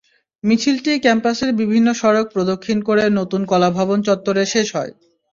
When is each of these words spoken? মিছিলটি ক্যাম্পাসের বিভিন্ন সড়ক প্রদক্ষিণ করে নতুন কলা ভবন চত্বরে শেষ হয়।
মিছিলটি 0.43 0.91
ক্যাম্পাসের 1.05 1.51
বিভিন্ন 1.61 1.87
সড়ক 1.93 2.25
প্রদক্ষিণ 2.35 2.77
করে 2.87 3.03
নতুন 3.19 3.41
কলা 3.45 3.69
ভবন 3.77 3.97
চত্বরে 4.07 4.43
শেষ 4.53 4.67
হয়। 4.75 4.91